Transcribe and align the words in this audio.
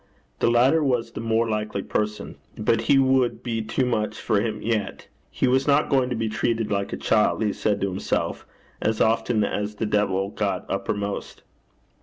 The 0.39 0.49
latter 0.49 0.83
was 0.83 1.11
the 1.11 1.21
more 1.21 1.47
likely 1.47 1.83
person. 1.83 2.37
But 2.57 2.81
he 2.81 2.97
would 2.97 3.43
be 3.43 3.61
too 3.61 3.85
much 3.85 4.19
for 4.19 4.41
him 4.41 4.59
yet; 4.59 5.07
he 5.29 5.47
was 5.47 5.67
not 5.67 5.91
going 5.91 6.09
to 6.09 6.15
be 6.15 6.27
treated 6.27 6.71
like 6.71 6.91
a 6.91 6.97
child, 6.97 7.43
he 7.43 7.53
said 7.53 7.79
to 7.81 7.89
himself, 7.89 8.47
as 8.81 8.99
often 8.99 9.43
as 9.43 9.75
the 9.75 9.85
devil 9.85 10.29
got 10.29 10.65
uppermost. 10.67 11.43